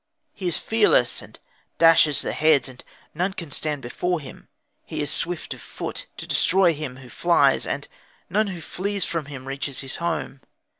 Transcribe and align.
He 0.33 0.47
is 0.47 0.57
fearless, 0.57 1.21
and 1.21 1.37
dashes 1.77 2.23
the 2.23 2.31
heads, 2.33 2.67
and 2.67 2.83
none 3.13 3.33
can 3.33 3.51
stand 3.51 3.83
before 3.83 4.19
him. 4.19 4.47
He 4.83 4.99
is 4.99 5.11
swift 5.11 5.53
of 5.53 5.61
foot, 5.61 6.07
to 6.17 6.25
destroy 6.25 6.73
him 6.73 6.95
who 6.95 7.07
flies; 7.07 7.67
and 7.67 7.87
none 8.27 8.47
who 8.47 8.61
flees 8.61 9.05
from 9.05 9.25
him 9.27 9.47
reaches 9.47 9.81
his 9.81 9.97
home. 9.97 10.41